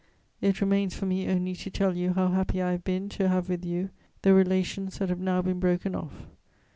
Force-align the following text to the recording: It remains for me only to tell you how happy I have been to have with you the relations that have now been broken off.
It 0.41 0.61
remains 0.61 0.95
for 0.95 1.05
me 1.05 1.27
only 1.29 1.53
to 1.57 1.69
tell 1.69 1.95
you 1.95 2.13
how 2.13 2.29
happy 2.29 2.59
I 2.59 2.71
have 2.71 2.83
been 2.83 3.07
to 3.09 3.27
have 3.29 3.49
with 3.49 3.63
you 3.63 3.91
the 4.23 4.33
relations 4.33 4.97
that 4.97 5.09
have 5.09 5.19
now 5.19 5.43
been 5.43 5.59
broken 5.59 5.93
off. 5.93 6.25